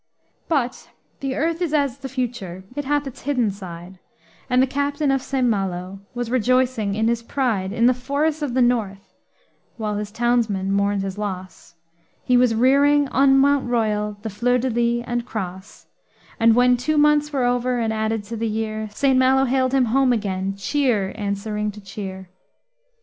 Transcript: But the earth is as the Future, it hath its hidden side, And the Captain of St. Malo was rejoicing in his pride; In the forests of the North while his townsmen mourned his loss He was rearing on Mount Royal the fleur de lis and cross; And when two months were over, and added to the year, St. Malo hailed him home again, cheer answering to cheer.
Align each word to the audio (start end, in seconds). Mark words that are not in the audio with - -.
But 0.49 0.89
the 1.19 1.35
earth 1.35 1.61
is 1.61 1.75
as 1.75 1.99
the 1.99 2.09
Future, 2.09 2.63
it 2.75 2.85
hath 2.85 3.05
its 3.05 3.21
hidden 3.21 3.51
side, 3.51 3.99
And 4.49 4.59
the 4.59 4.65
Captain 4.65 5.11
of 5.11 5.21
St. 5.21 5.45
Malo 5.45 5.99
was 6.15 6.31
rejoicing 6.31 6.95
in 6.95 7.07
his 7.07 7.21
pride; 7.21 7.71
In 7.71 7.85
the 7.85 7.93
forests 7.93 8.41
of 8.41 8.55
the 8.55 8.63
North 8.63 9.13
while 9.77 9.97
his 9.97 10.09
townsmen 10.09 10.71
mourned 10.71 11.03
his 11.03 11.19
loss 11.19 11.75
He 12.23 12.35
was 12.35 12.55
rearing 12.55 13.09
on 13.09 13.37
Mount 13.37 13.69
Royal 13.69 14.17
the 14.23 14.31
fleur 14.31 14.57
de 14.57 14.71
lis 14.71 15.03
and 15.07 15.23
cross; 15.23 15.85
And 16.39 16.55
when 16.55 16.77
two 16.77 16.97
months 16.97 17.31
were 17.31 17.43
over, 17.45 17.77
and 17.77 17.93
added 17.93 18.23
to 18.23 18.35
the 18.35 18.47
year, 18.49 18.89
St. 18.91 19.19
Malo 19.19 19.45
hailed 19.45 19.71
him 19.71 19.85
home 19.85 20.11
again, 20.11 20.55
cheer 20.57 21.11
answering 21.15 21.69
to 21.73 21.79
cheer. 21.79 22.27